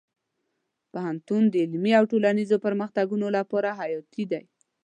پوهنتون 0.91 1.43
د 1.49 1.55
علمي 1.63 1.91
او 1.99 2.03
ټولنیزو 2.11 2.57
پرمختګونو 2.65 3.27
لپاره 3.37 3.69
حیاتي 3.79 4.23
دی. 4.31 4.43